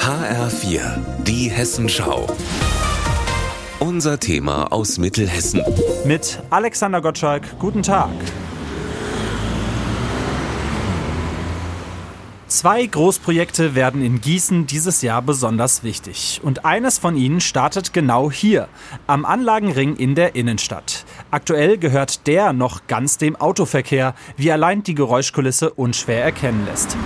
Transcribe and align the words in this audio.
HR4, 0.00 0.80
die 1.22 1.48
Hessenschau. 1.48 2.26
Unser 3.78 4.18
Thema 4.18 4.72
aus 4.72 4.98
Mittelhessen. 4.98 5.62
Mit 6.04 6.42
Alexander 6.50 7.00
Gottschalk, 7.00 7.58
guten 7.60 7.82
Tag. 7.82 8.10
Zwei 12.48 12.84
Großprojekte 12.86 13.74
werden 13.76 14.02
in 14.02 14.20
Gießen 14.20 14.66
dieses 14.66 15.02
Jahr 15.02 15.22
besonders 15.22 15.84
wichtig. 15.84 16.40
Und 16.42 16.64
eines 16.64 16.98
von 16.98 17.14
ihnen 17.14 17.40
startet 17.40 17.92
genau 17.92 18.32
hier, 18.32 18.68
am 19.06 19.24
Anlagenring 19.24 19.94
in 19.94 20.16
der 20.16 20.34
Innenstadt. 20.34 21.04
Aktuell 21.30 21.78
gehört 21.78 22.26
der 22.26 22.52
noch 22.52 22.88
ganz 22.88 23.18
dem 23.18 23.36
Autoverkehr, 23.36 24.14
wie 24.36 24.50
allein 24.50 24.82
die 24.82 24.94
Geräuschkulisse 24.94 25.70
unschwer 25.70 26.24
erkennen 26.24 26.66
lässt. 26.66 26.96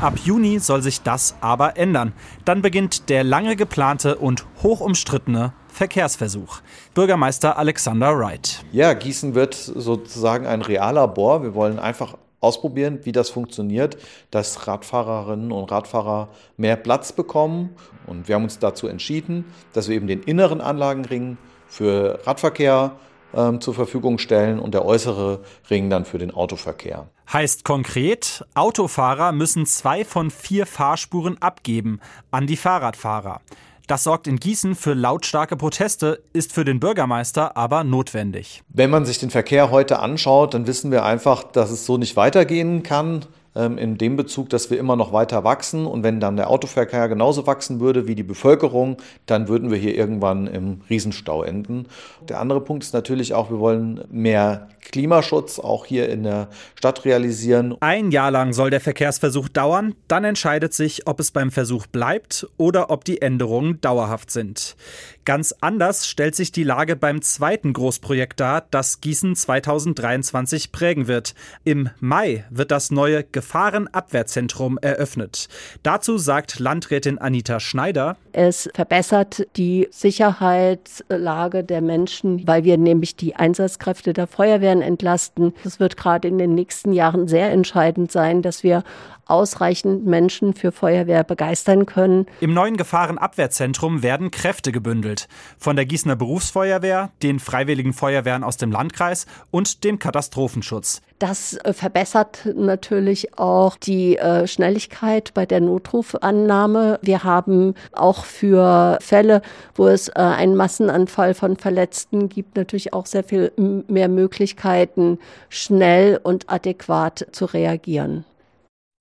Ab 0.00 0.14
Juni 0.24 0.60
soll 0.60 0.80
sich 0.80 1.02
das 1.02 1.34
aber 1.42 1.76
ändern. 1.76 2.14
Dann 2.46 2.62
beginnt 2.62 3.10
der 3.10 3.22
lange 3.22 3.54
geplante 3.54 4.16
und 4.16 4.46
hoch 4.62 4.80
umstrittene 4.80 5.52
Verkehrsversuch. 5.68 6.62
Bürgermeister 6.94 7.58
Alexander 7.58 8.18
Wright. 8.18 8.64
Ja, 8.72 8.94
Gießen 8.94 9.34
wird 9.34 9.54
sozusagen 9.54 10.46
ein 10.46 10.62
Reallabor. 10.62 11.42
Wir 11.42 11.54
wollen 11.54 11.78
einfach 11.78 12.16
ausprobieren, 12.40 13.00
wie 13.02 13.12
das 13.12 13.28
funktioniert, 13.28 13.98
dass 14.30 14.66
Radfahrerinnen 14.66 15.52
und 15.52 15.70
Radfahrer 15.70 16.30
mehr 16.56 16.76
Platz 16.76 17.12
bekommen. 17.12 17.76
Und 18.06 18.26
wir 18.26 18.36
haben 18.36 18.44
uns 18.44 18.58
dazu 18.58 18.86
entschieden, 18.86 19.44
dass 19.74 19.88
wir 19.88 19.96
eben 19.96 20.06
den 20.06 20.22
inneren 20.22 20.62
Anlagenring 20.62 21.36
für 21.68 22.20
Radverkehr 22.24 22.92
ähm, 23.34 23.60
zur 23.60 23.74
Verfügung 23.74 24.18
stellen 24.18 24.58
und 24.58 24.74
der 24.74 24.84
äußere 24.84 25.40
Ring 25.70 25.90
dann 25.90 26.04
für 26.04 26.18
den 26.18 26.30
Autoverkehr. 26.30 27.08
Heißt 27.32 27.64
konkret, 27.64 28.44
Autofahrer 28.54 29.32
müssen 29.32 29.66
zwei 29.66 30.04
von 30.04 30.30
vier 30.30 30.66
Fahrspuren 30.66 31.40
abgeben 31.40 32.00
an 32.30 32.46
die 32.46 32.56
Fahrradfahrer. 32.56 33.40
Das 33.86 34.04
sorgt 34.04 34.28
in 34.28 34.38
Gießen 34.38 34.76
für 34.76 34.94
lautstarke 34.94 35.56
Proteste, 35.56 36.22
ist 36.32 36.52
für 36.52 36.64
den 36.64 36.78
Bürgermeister 36.78 37.56
aber 37.56 37.82
notwendig. 37.82 38.62
Wenn 38.68 38.88
man 38.88 39.04
sich 39.04 39.18
den 39.18 39.30
Verkehr 39.30 39.72
heute 39.72 39.98
anschaut, 39.98 40.54
dann 40.54 40.68
wissen 40.68 40.92
wir 40.92 41.04
einfach, 41.04 41.42
dass 41.42 41.72
es 41.72 41.86
so 41.86 41.98
nicht 41.98 42.14
weitergehen 42.14 42.84
kann. 42.84 43.26
Ähm, 43.56 43.78
in 43.78 43.98
dem 43.98 44.16
Bezug, 44.16 44.48
dass 44.50 44.70
wir 44.70 44.78
immer 44.78 44.94
noch 44.94 45.12
weiter 45.12 45.42
wachsen. 45.42 45.84
Und 45.86 46.04
wenn 46.04 46.20
dann 46.20 46.36
der 46.36 46.50
Autoverkehr 46.50 47.08
genauso 47.08 47.46
wachsen 47.46 47.80
würde 47.80 48.06
wie 48.06 48.14
die 48.14 48.22
Bevölkerung, 48.22 48.98
dann 49.26 49.48
würden 49.48 49.70
wir 49.70 49.78
hier 49.78 49.96
irgendwann 49.96 50.46
im 50.46 50.82
Riesenstau 50.88 51.42
enden. 51.42 51.86
Der 52.28 52.40
andere 52.40 52.60
Punkt 52.60 52.84
ist 52.84 52.94
natürlich 52.94 53.34
auch, 53.34 53.50
wir 53.50 53.58
wollen 53.58 54.04
mehr 54.10 54.68
Klimaschutz 54.90 55.58
auch 55.58 55.86
hier 55.86 56.08
in 56.08 56.24
der 56.24 56.48
Stadt 56.74 57.04
realisieren. 57.04 57.76
Ein 57.80 58.10
Jahr 58.10 58.30
lang 58.30 58.52
soll 58.52 58.70
der 58.70 58.80
Verkehrsversuch 58.80 59.48
dauern. 59.48 59.94
Dann 60.08 60.24
entscheidet 60.24 60.74
sich, 60.74 61.06
ob 61.06 61.20
es 61.20 61.30
beim 61.30 61.50
Versuch 61.50 61.86
bleibt 61.86 62.46
oder 62.56 62.90
ob 62.90 63.04
die 63.04 63.22
Änderungen 63.22 63.80
dauerhaft 63.80 64.30
sind. 64.30 64.76
Ganz 65.24 65.54
anders 65.60 66.08
stellt 66.08 66.34
sich 66.34 66.50
die 66.50 66.64
Lage 66.64 66.96
beim 66.96 67.22
zweiten 67.22 67.72
Großprojekt 67.72 68.40
dar, 68.40 68.66
das 68.70 69.00
Gießen 69.00 69.36
2023 69.36 70.72
prägen 70.72 71.08
wird. 71.08 71.34
Im 71.62 71.90
Mai 72.00 72.44
wird 72.50 72.70
das 72.70 72.90
neue 72.90 73.22
Gefahrenabwehrzentrum 73.22 74.78
eröffnet. 74.78 75.48
Dazu 75.82 76.18
sagt 76.18 76.58
Landrätin 76.58 77.18
Anita 77.18 77.60
Schneider. 77.60 78.16
Es 78.32 78.68
verbessert 78.74 79.46
die 79.56 79.88
Sicherheitslage 79.90 81.64
der 81.64 81.80
Menschen, 81.80 82.46
weil 82.46 82.64
wir 82.64 82.78
nämlich 82.78 83.14
die 83.14 83.36
Einsatzkräfte 83.36 84.12
der 84.12 84.26
Feuerwehren 84.26 84.79
entlasten. 84.82 85.54
Es 85.64 85.80
wird 85.80 85.96
gerade 85.96 86.28
in 86.28 86.38
den 86.38 86.54
nächsten 86.54 86.92
Jahren 86.92 87.28
sehr 87.28 87.50
entscheidend 87.50 88.12
sein, 88.12 88.42
dass 88.42 88.62
wir 88.62 88.84
ausreichend 89.26 90.06
Menschen 90.06 90.54
für 90.54 90.72
Feuerwehr 90.72 91.24
begeistern 91.24 91.86
können. 91.86 92.26
Im 92.40 92.52
neuen 92.52 92.76
Gefahrenabwehrzentrum 92.76 94.02
werden 94.02 94.30
Kräfte 94.30 94.72
gebündelt. 94.72 95.28
Von 95.58 95.76
der 95.76 95.86
Gießener 95.86 96.16
Berufsfeuerwehr, 96.16 97.10
den 97.22 97.38
Freiwilligen 97.38 97.92
Feuerwehren 97.92 98.42
aus 98.42 98.56
dem 98.56 98.72
Landkreis 98.72 99.26
und 99.50 99.84
dem 99.84 99.98
Katastrophenschutz. 99.98 101.00
Das 101.20 101.54
äh, 101.64 101.74
verbessert 101.74 102.48
natürlich 102.56 103.38
auch 103.38 103.76
die 103.76 104.16
äh, 104.16 104.46
Schnelligkeit 104.46 105.34
bei 105.34 105.44
der 105.44 105.60
Notrufannahme. 105.60 106.98
Wir 107.02 107.24
haben 107.24 107.74
auch 107.92 108.24
für 108.24 108.96
Fälle, 109.02 109.42
wo 109.74 109.86
es 109.86 110.08
äh, 110.08 110.12
einen 110.14 110.56
Massenanfall 110.56 111.34
von 111.34 111.58
Verletzten 111.58 112.30
gibt, 112.30 112.56
natürlich 112.56 112.94
auch 112.94 113.04
sehr 113.04 113.22
viel 113.22 113.52
mehr 113.56 114.08
Möglichkeiten, 114.08 115.18
schnell 115.50 116.18
und 116.22 116.48
adäquat 116.48 117.26
zu 117.32 117.44
reagieren. 117.44 118.24